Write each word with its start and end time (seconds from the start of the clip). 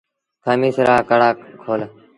کميٚس 0.43 0.77
رآ 0.87 0.95
ڪڪڙآ 1.09 1.29
کول۔ 1.61 1.81